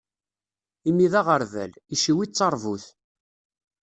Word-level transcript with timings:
Imi 0.89 1.07
d 1.11 1.13
aɣerbal, 1.19 1.71
iciwi 1.95 2.25
d 2.29 2.31
taṛbut. 2.31 2.85